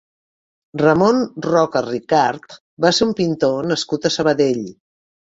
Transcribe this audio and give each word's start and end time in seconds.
Ramon 0.81 1.19
Roca 1.45 1.83
Ricart 1.87 2.55
va 2.85 2.91
ser 2.99 3.07
un 3.07 3.11
pintor 3.19 3.67
nascut 3.73 4.09
a 4.09 4.11
Sabadell. 4.17 4.65